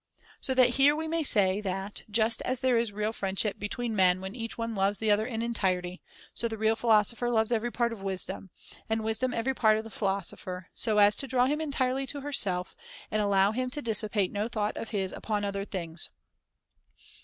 [0.37, 3.95] [^120]] So that here we may say that, just as there is real friendship between
[3.95, 6.01] men when each one loves the other in entirety,
[6.33, 8.49] so the real philosopher loves every part of wisdom,
[8.89, 12.75] and wisdom every part of the philosopher, so as to draw him entirely to herself
[13.11, 16.09] and allow him to dissipate no thought of his upon other things.